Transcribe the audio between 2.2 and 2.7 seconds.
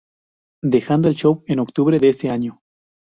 año.